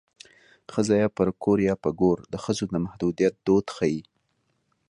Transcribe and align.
ښځه 0.73 0.95
یا 1.01 1.07
پر 1.17 1.29
کور 1.43 1.57
یا 1.69 1.75
په 1.83 1.89
ګور 1.99 2.17
د 2.33 2.35
ښځو 2.43 2.63
د 2.69 2.75
محدودیت 2.85 3.33
دود 3.45 3.65
ښيي 3.75 4.01